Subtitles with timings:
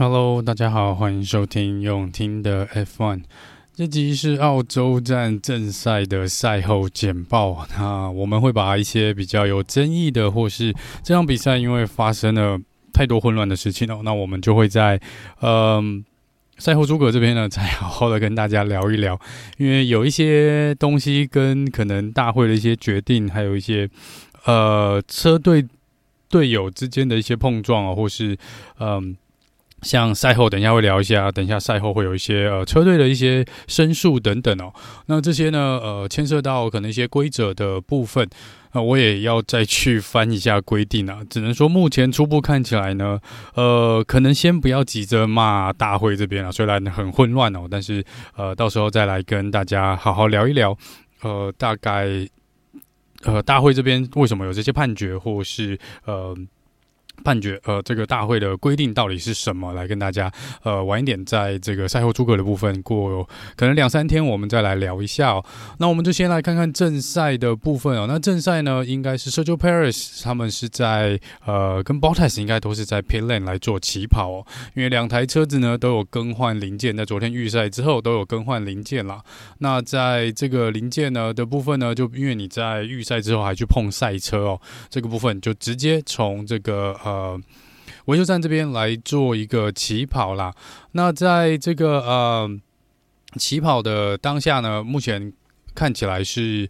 [0.00, 3.24] Hello，大家好，欢迎收听用听的 F1。
[3.74, 7.66] 这集是澳洲站正赛的赛后简报。
[7.76, 10.72] 那我们会把一些比较有争议的，或是
[11.02, 12.60] 这场比赛因为发生了
[12.92, 15.00] 太多混乱的事情哦，那我们就会在
[15.40, 16.04] 嗯
[16.58, 19.20] 赛后诸葛这边呢，再好好的跟大家聊一聊。
[19.56, 23.90] 因为有一些东西跟可能大会的一些决定，还有一些
[24.44, 25.66] 呃车队
[26.28, 28.38] 队友之间的一些碰撞啊，或是
[28.78, 29.16] 嗯。
[29.82, 31.30] 像赛后，等一下会聊一下。
[31.30, 34.72] 等一下赛后会有一些呃车队的一些申诉等等哦。
[35.06, 38.28] 那这些呢，呃，牵涉到可能一些规则的部分，
[38.72, 41.20] 那我也要再去翻一下规定啊。
[41.30, 43.20] 只能说目前初步看起来呢，
[43.54, 48.04] 呃，可能先不要急着骂大会这边啊，虽然很混乱哦，但是
[48.36, 50.76] 呃，到时候再来跟大家好好聊一聊。
[51.22, 52.08] 呃，大概
[53.24, 56.36] 呃大会这边为什么有这些判决，或是呃。
[57.24, 59.72] 判决呃，这个大会的规定到底是什么？
[59.72, 60.32] 来跟大家
[60.62, 65.44] 呃晚一点，在这个赛后诸葛的部分过可能两三天，我们再来聊一下哦。
[65.78, 68.06] 那我们就先来看看正赛的部分哦。
[68.08, 79.22] 那正赛呢，应该是 Sergio Perez 他们是在呃跟 Bottas 应该都是在 Pit Lane 来做起跑哦，因为两台车子呢都有更换零件，在昨天预赛之后都有更换零件啦。
[79.58, 86.96] 那在这个零件呢的部分呢，就因为你在预赛之后还去碰赛车哦，这个部分就直接从这个。
[87.08, 87.40] 呃
[88.06, 90.54] 维修站这边来做一个起跑啦。
[90.92, 92.50] 那在这个呃
[93.36, 95.32] 起跑的当下呢，目前
[95.74, 96.68] 看起来是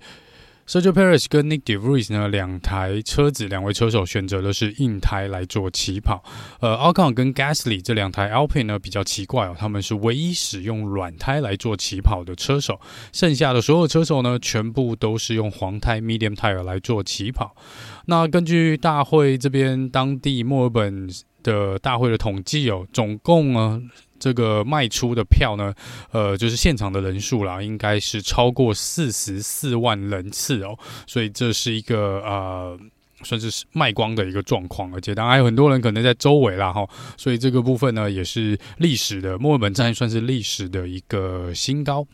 [0.68, 6.22] Sergio Perez 跟 Nick De Vries 呢两台车子，两位车手选择的是硬胎来做起跑。
[6.60, 12.78] 呃，Alcon 跟 Gasly 这两台 Alpine 呢比较奇怪哦，他们是唯一使用软胎来做起跑的车手，
[13.14, 17.56] 剩下的所有车手呢全部都是用黄胎 Medium Tire 来做起跑。
[18.04, 21.08] 那根据大会这边当地墨尔本
[21.42, 23.80] 的大会的统计哦，总共呢
[24.18, 25.72] 这个卖出的票呢，
[26.10, 32.78] 呃，就是现场的人数啦，应该是超过四十四万人次哦，所以这是一个呃
[33.22, 42.06] 算是卖光的一个状况，而且当然还有很多人可能在周围啦哈，所以这个部分呢也是历史的墨尔本站算是历史的一个新高。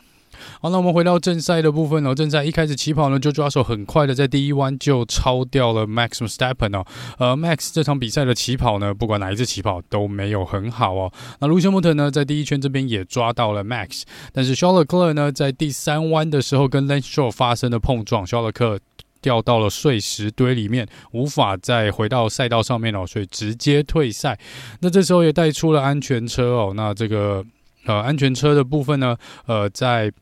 [0.60, 2.14] 好，那我们回到正赛的部分哦。
[2.14, 6.84] 正赛一开始起跑呢，就抓手很快的在第一弯就超掉了 Max Verstappen 哦。
[7.18, 11.12] 呃，Max 这场比赛的起跑呢，不管哪一次起跑都没有很好哦。
[11.40, 14.02] 那 Lewis Hamilton 呢，在第一圈这边也抓到了 Max，
[14.32, 18.78] 但是 Charles Leclerc 呢，在第三弯的时候跟 Lance Stroll 发生了碰撞，Charles Leclerc
[19.20, 24.38] 掉到了碎石堆里面，无法再回到赛道上面哦，所以直接退赛。
[24.80, 26.72] 那这时候也带出了安全车哦。
[26.76, 27.44] 那这个
[27.86, 29.16] 呃安全车的部分呢，
[29.46, 30.12] 呃在。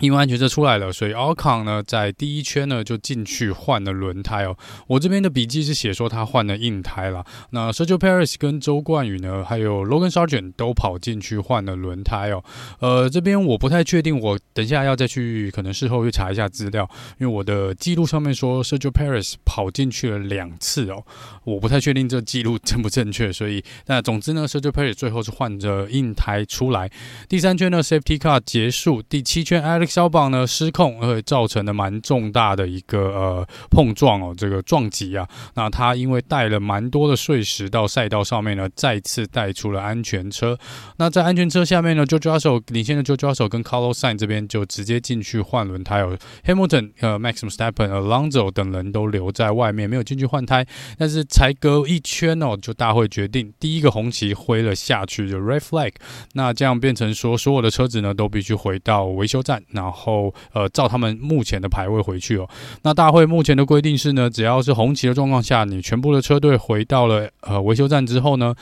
[0.00, 4.56] 因为安全车出来了，所以 Alcon 呢在第一圈呢就进去换了轮胎哦。
[4.86, 7.24] 我这边的笔记是写说他换了硬胎啦。
[7.50, 12.42] 那 Sergio Paris 跟周冠宇呢，还有 Logan Sargent 都跑进去换了轮胎哦。
[12.80, 16.88] 呃，这边我不太确定，我等一下要再去可能事后去查一下资料，
[17.18, 21.04] 因为我的记录上面说 Sergio Paris 跑进去了两次哦，
[21.44, 23.32] 我不太确定这记录正不正确。
[23.32, 26.90] 所以那总之呢，Sergio Paris 最后是换着硬胎出来。
[27.28, 29.00] 第三圈呢，Safety Car 结束。
[29.02, 35.28] 第七圈，Alex 消防呢失控，而造成了蛮重大的一个呃碰撞哦，这个撞击啊。
[35.54, 40.58] 那他因为带了蛮多的碎石到赛道上面呢，再次带出了安全车。
[40.96, 46.16] 那在安全车下面呢，JoJo 手领先的 JoJo 手跟 Carlos Sainz 这边就直接进去换轮胎哦。
[46.46, 50.66] Hamilton、呃，Max i m s t e p p e n Alonso 等人都留在外面，没有进去换胎。
[50.96, 55.92] 但是才隔一圈哦，就大会决定第一个红旗挥了下去，就 Red Flag。
[56.32, 59.62] 那这样变成说，所有的车子呢都必须回到维修站。
[59.72, 62.48] 然后，呃，照他们目前的排位回去哦。
[62.82, 68.54] 那大会目前的规定是呢，只要是红旗的状况下，你全部的车队回到了呃维修站之后呢，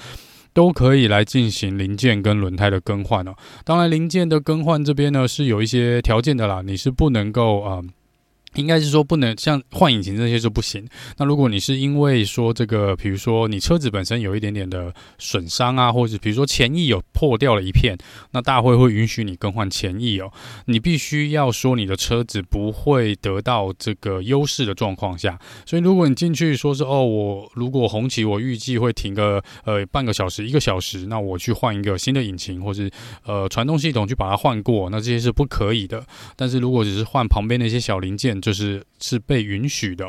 [0.53, 3.34] 都可以来进行零件跟轮胎的更换哦。
[3.65, 7.72] 当然，零件的更换这边呢是有一些条件的啦，你是不能够啊。
[7.76, 7.84] 呃
[8.55, 10.87] 应该是说不能像换引擎这些就不行。
[11.19, 17.97] 那如果你是因为说这个，比如说你车子本身有一点点的损伤啊，或者比如说前翼有破掉了一片，
[18.32, 20.32] 那大会会允许你更换前翼哦。
[20.67, 25.38] 你必须要说你的车子不会得到这个优势的状况下。
[25.64, 32.91] 所以如果你进去说是哦，我如果红旗我预计会停个呃半个小时一个小时，那我去换一个新的引擎或是
[33.25, 36.05] 呃传动系统去把它换过，那这些是不可以的。
[36.35, 40.06] 但是如果只是换旁边的一些小零件，就是是被允许的，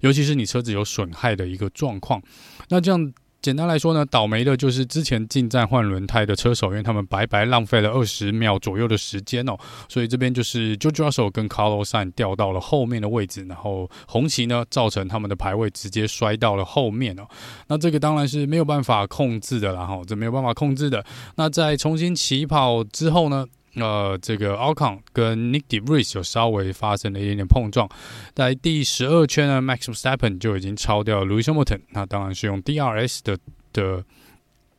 [0.00, 2.22] 尤其是你车子有损害的一个状况。
[2.68, 3.12] 那这样
[3.42, 9.56] 简单来说呢，倒霉的就是之前进站换轮胎的车手，因为他们白白浪费了二十秒左右的时间哦，
[9.88, 17.26] 所以这边就是 j o j o s o 跟 Carlos s a n 掉到了后面的位置，然后红旗呢造成他们的排位直接摔到了后面哦。
[17.68, 21.02] 那这个当然是没有办法控制的啦，哈，这没有办法控制的。
[21.36, 27.88] 那在重新起跑之后呢，呃，这个 Alcon 跟 Nick De Vries 有稍微发生了一点点碰撞，
[28.34, 33.38] 在第十二圈呢，Max Verstappen 就已经超掉了 Lewis Hamilton，那当然是用 DRS 的
[33.72, 34.04] 的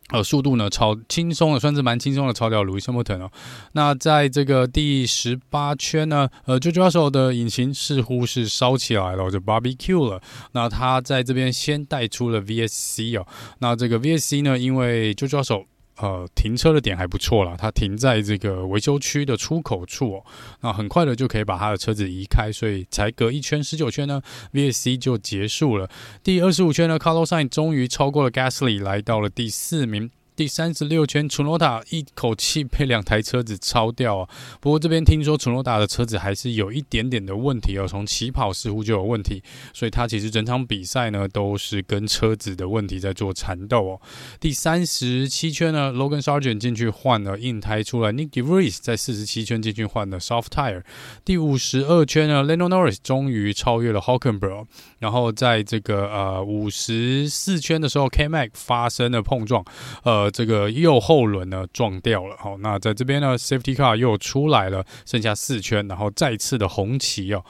[0.09, 3.31] 呃速度呢超轻松的，算是蛮轻松的超掉 Lewis Hamilton 哦。
[3.71, 10.21] 那在这个第十八圈呢，呃，George Russell 的引擎似乎是烧起来了，就 Barbecue 了。
[10.51, 13.25] 那他在这边先带出了 VSC 哦，
[13.59, 15.65] 那这个 VSC 呢，因为 George Russell
[16.01, 20.25] 呃，停车的点还不错啦，它停在这个维修区的出口处哦，
[20.61, 24.19] 那很快的就可以把他的车子移开，所以才隔一圈十九圈呢
[24.51, 25.87] ，VSC 就结束了。
[26.23, 30.09] 第二十五圈呢，Carlos Sainz 终于超过了 Gasly，来到了第四名。
[30.33, 34.29] 第三十六圈，楚诺达一口气被两台车子超掉啊！
[34.59, 44.01] 不过这边听说楚诺达的车子还是有一点点的问题哦，从起跑似乎就有问题，所以他其实整场比赛呢都是跟车子的问题在做缠斗哦。
[44.39, 50.81] 第三十七圈呢，Logan Sargent 进去换了硬胎出来，Nick De Vries 在四十七圈进去换了 Soft Tire。
[51.23, 54.65] 第五十二圈呢，Lando Norris 终于超越了 Hulkenberg，
[54.97, 59.63] 然后在这个呃五十四圈的时候，K Mac 发生了碰撞，
[60.03, 60.30] 呃。
[60.31, 67.43] 这个右后轮呢撞掉了，好，那在这边呢，Safety Car 又出来了，剩下四圈，然后再次的红旗哦。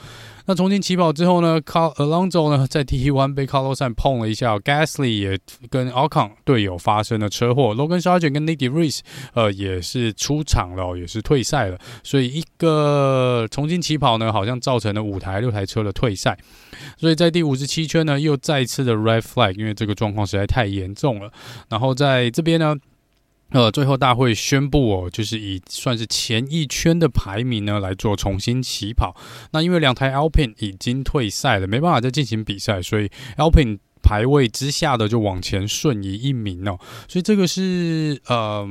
[0.52, 5.40] 那重新起跑之后呢，Car Alonso 呢在 T1 被 Carlos Sainz 碰了一下，Gasly 也
[5.70, 9.00] 跟 Ocon 队友发生了车祸，Logan Sargent 跟 Nick De Vries
[9.34, 16.38] 呃也是出场了，也是退赛了，所以一个重新起跑呢，好像造成了五台六台车的退赛，
[16.98, 21.32] 所以在第五十七圈呢，又再次的 Red Flag，因为这个状况实在太严重了，
[21.70, 22.76] 然后在这边呢。
[23.52, 29.16] 呃，最后大会宣布哦，就是以算是前一圈的排名呢来做重新起跑。
[29.52, 36.80] 那因为两台 Alpine 已经退赛了，没办法再进行比赛，所以 Alpine 排位之下的就往前顺移一名哦。
[37.08, 38.38] 所以这个是嗯。
[38.38, 38.68] 呃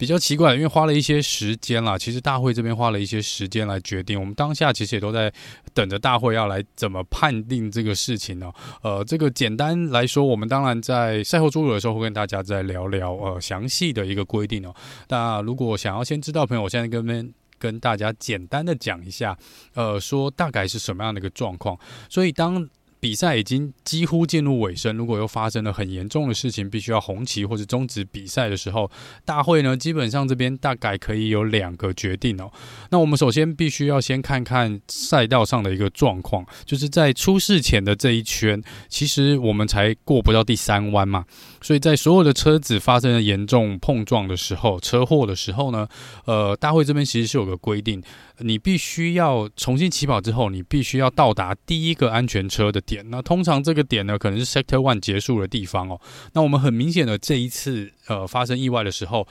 [0.00, 1.98] 比较奇怪，因为花了一些时间啦。
[1.98, 4.18] 其实大会这边花了一些时间来决定。
[4.18, 5.30] 我们当下其实也都在
[5.74, 8.50] 等着大会要来怎么判定这个事情呢？
[8.82, 14.74] 呃，这个简单来说，我们当然在赛后诸如的时候会跟大家再聊聊呃详细的一个规定哦。
[15.08, 19.36] 那如果想要先知道朋友，我现在跟跟大家简单的讲一下，
[19.74, 21.78] 呃，说大概是什么样的一个状况。
[22.08, 22.66] 所以当
[23.00, 28.90] 比赛已经几乎进入尾声，如果又发生了很严重的事情，必须要红旗或者终止比赛的时候，
[29.24, 32.52] 大会呢基本上这边大概可以有两个决定哦。
[32.90, 41.24] 那我们首先必须要先看看赛道上的一个状况，就是在出事前的这一圈，其实我们才过不到第三弯嘛，
[41.62, 45.88] 所以在所有的车子发生了严重碰撞的时候，车祸的时候呢，
[46.26, 48.02] 呃，大会这边其实是有个规定。
[48.42, 53.08] 你必须要重新起跑之后，你必须要到达第一个安全车的点。
[53.08, 56.00] 那通常这个点呢，可能是 Sector One 结束的地方哦。
[56.32, 59.26] 那我们很明显的这一次呃发生意外的时候，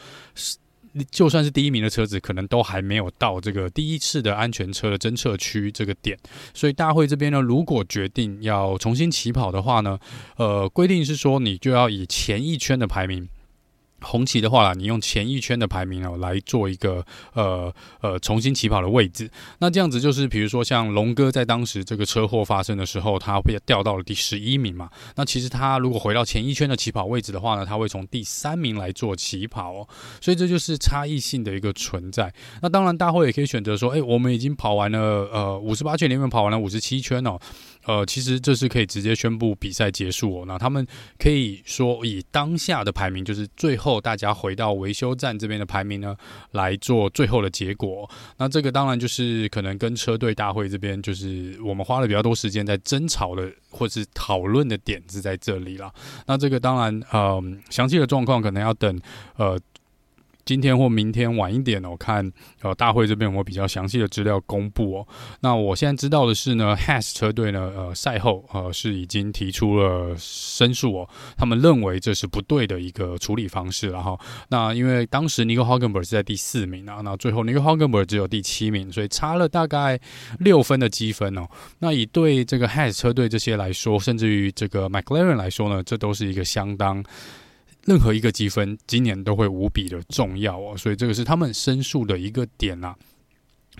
[1.11, 6.17] 就算是第一名的车子，可能都还没有到这个第一次的安全车的侦测区这个点。
[6.53, 10.00] 所以大会这边呢，如果决定要重新起跑的话呢，
[10.38, 13.27] 呃，规定是说你就要以前一圈的排名。
[14.01, 19.29] 红旗的话啦，你用前一圈的排名哦来做一个呃呃重新起跑的位置。
[19.59, 24.89] 那这样子就是，比如说像龙哥在当时这个车祸发生的时候，他被掉到了第十一名嘛。
[25.15, 29.87] 那其实他如果回到前一圈的起跑位置的话呢，他会从第三名来做起跑哦。
[30.21, 32.33] 所以这就是差异性的一个存在。
[32.61, 34.99] 那当然，大会也可以选择说，哎，我们已经跑完了
[35.31, 37.37] 呃五十八圈里面跑完了五十七圈哦。
[37.86, 40.44] 呃，其实这是可以直接宣布比赛结束哦。
[40.45, 40.86] 那他们
[41.18, 46.16] 可以说以当下的排名，就是最后大家回到维修站这边的排名呢，
[46.52, 48.09] 来做最后的结果。
[48.38, 55.92] 那这个当然就是可能跟车队大会这边，就是我们花了比较多时间在争吵的或是讨论的点子在这里了。
[56.28, 59.00] 那这个当然，呃，详细的状况可能要等
[59.38, 59.59] 呃。
[60.49, 62.27] 今天或明天晚一点哦，看
[62.63, 65.07] 呃大会这边有没比较详细的资料公布哦。
[65.41, 74.19] 那我现在知道的是呢，Has 车队呢，呃赛后呃是已经提出了申诉哦，他们认为这是不对的一个处理方式了哈。
[74.47, 79.99] 那因为当时 Nico Hulkenberg 是在第四名啊，那最后 Nico Hulkenberg 只有第七名，所以差了大概
[80.39, 81.47] 六分的积分哦。
[81.77, 87.03] 那以对这个 Has 车队这些来说，甚至于这个 McLaren 来说呢，这都是一个相当。
[87.86, 92.95] 任何一个积分，今年都会无比的重要哦，所以这个是他们申诉的一个点呐。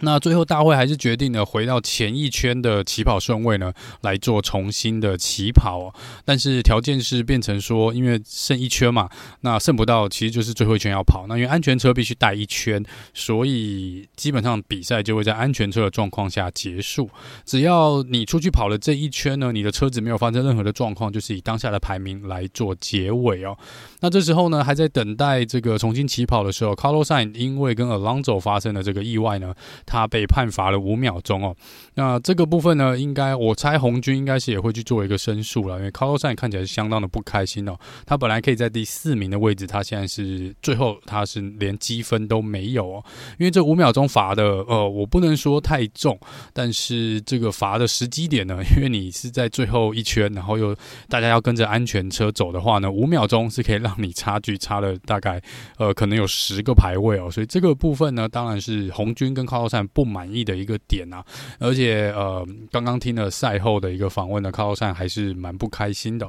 [0.02, 5.94] 那最后大会还是决定了回到前一圈的起跑顺位呢，来做重新的起跑哦。
[6.26, 9.10] 但是条件是变成说，因为剩一圈嘛，
[9.42, 11.26] 那剩不到，其实就是最后一圈要跑。
[11.28, 17.10] 那因为安全车必须带一圈，所以基本上比赛就会在安全车的状况下结束。
[17.46, 23.58] 只要你出去跑了这一圈呢，你的车子没有发生任何的状况，就是以当下的排名来做结尾哦。
[24.00, 29.54] 那这时候呢，还在等待这个重新起跑的时候，Carlos s i n 因为跟 Alonso 发生了这个意外呢。
[29.90, 31.56] 他被判罚了五秒钟哦，
[31.96, 37.76] 那这个部分呢，应该我猜红军应该是也会去做一个申诉了，因为 caoxan 看起来是相当的不开心哦。
[38.06, 43.04] 他本来可以在第四名的位置，他现在是最后他是连积分都没有哦。
[43.40, 46.20] 因为这五秒钟罚的，呃，我不能说太重，
[46.54, 50.76] 但是这个罚的时机点呢， 因为你是在最后一圈，然后又
[51.08, 55.42] 大家要跟着安全车走的话呢，五秒钟是可以让你差距差了大概
[55.78, 61.24] 呃可能有十个排位哦，所以这个部分呢，当然是红军跟 caoxan 不满意的一个点啊，
[61.60, 66.28] 而且呃，刚刚听了赛后的一个访问呢，卡洛山还是蛮不开心的。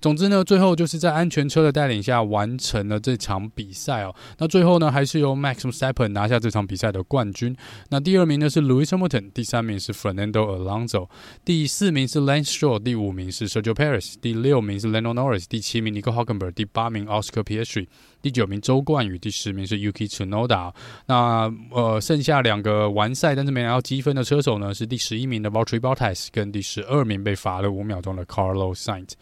[0.00, 4.14] 总之呢，最后就是在安全车的带领下完成了这场比赛哦。
[4.38, 7.56] 那最后呢，还是由 Max Verstappen 拿下这场比赛的冠军。
[7.88, 11.08] 那第二名呢是 Lewis Hamilton，第三名是 Fernando Alonso，
[11.44, 17.86] 第四名是 Lance Stroll，第五名是 Sergio Perez，第六名是 Lando Norris，第七名 Nico Hulkenberg，第八名 Oscar Piastri。
[18.22, 20.72] 第九名周冠宇，第十名是 Yuki Tsunoda。
[21.06, 29.12] 那呃，剩下两个完赛但是没拿到积分的车手呢，是第十一名的 Valtteri Bottas 跟第十二名被罚了五秒钟的 Carlos Sainz。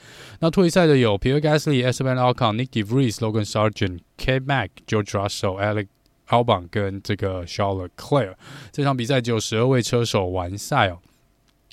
[0.40, 5.86] 那退赛的有 Pierre Gasly、Esteban Ocon、Nick De Vries、Logan Sargeant、K-Mag、George Russell、Alex
[6.28, 8.34] Albon 跟这个 Charles Leclerc。
[8.72, 10.98] 这场比赛只有十二位车手完赛哦。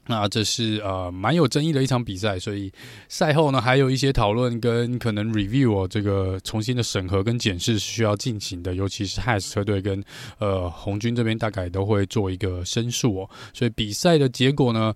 [0.07, 2.71] 那这是呃蛮有争议的一场比赛，所以
[3.09, 10.03] 赛后呢还有一些讨论跟可能 review 哦，这个重新的审核跟检视需要进行的，尤其是 Has 车队跟
[10.39, 14.93] 呃红军这边大概都会做一个申诉哦，所以比赛的结果呢。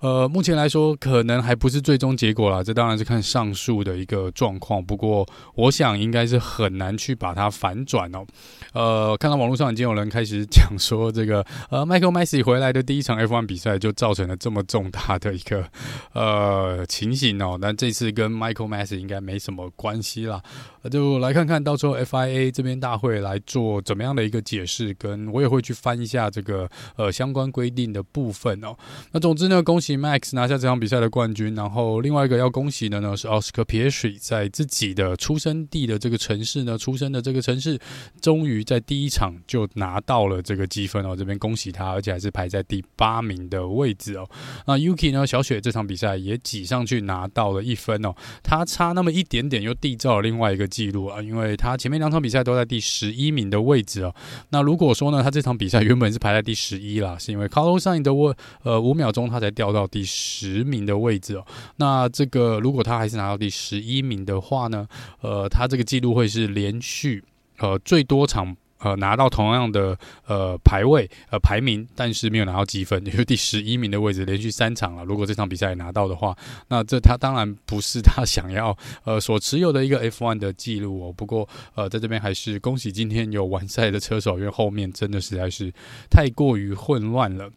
[0.00, 4.84] 呃，目前来说可能还不是最终结果啦，这当然是看上诉的一个状况。
[4.84, 8.24] 不过，我想应该是很难去把它反转哦。
[8.72, 15.68] 呃，看到网络上已经有人开始讲说，这个 呃，Michael Masi 回来的第一场 F1 比赛就造成了这么重大的一个
[16.14, 17.58] 呃情形哦。
[17.60, 20.42] 但这次跟 Michael Masi 应该没什么关系啦。
[20.90, 26.66] 就来看看到时候 FIA 这边大会来做怎么样的一个解释，跟我也会去翻一下这个
[26.96, 28.74] 呃相关规定的部分哦。
[29.12, 37.78] 那总之呢，恭喜 Max 拿下这场比赛的冠军，然后另外一个要恭喜的呢是 Oscar Piastri 在自己的出生地的这个城市呢，出生的这个城市，
[38.22, 44.26] 终于在第一场就拿到了这个积分哦，这边恭喜他，而且还是排在第八名的位置哦。
[44.66, 50.70] 那 Yuki 呢，小雪这场比赛也挤上去拿到了一分哦，他差那么一点点又缔造了另外一个。
[50.70, 54.14] 记录啊，因为他前面两场比赛都在第十一名的位置哦。
[54.50, 58.32] 那如果说呢，他这场比赛原本是排在第十一啦，是因为 Carlos s a i n 的我
[58.62, 61.44] 呃五秒钟他才掉到到第十名的位置哦。
[61.76, 64.86] 那这个如果他还是拿到第十一名的话呢，
[65.20, 67.22] 呃，他这个记录会是连续
[67.58, 68.56] 呃最多场。
[68.82, 69.94] 呃，拿到同样的
[70.26, 75.04] 呃排位呃排名，但是没有拿到积分， 就是第十一名的位置，连续三场了。
[75.04, 76.34] 如果这场比赛拿到的话，
[76.68, 81.12] 那这他当然不是他 想要呃所持有的一个 F1 的记录哦。
[81.12, 85.70] 不过呃，在这边还是恭喜今天有完赛的车手，因为后面真的实在是
[86.08, 87.50] 太过于混乱了。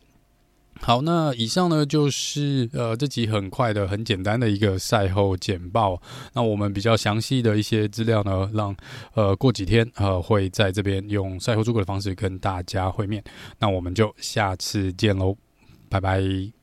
[0.86, 6.02] 好，那以上呢就是呃这集很快的、很简单的一个赛后简报。
[6.34, 8.76] 那我们比较详细的一些资料呢，让
[9.14, 13.24] 呃过几天呃会在这边用赛后诸葛的方式跟大家会面。
[13.60, 15.38] 那我们就下次见喽，
[15.90, 16.63] 拜拜。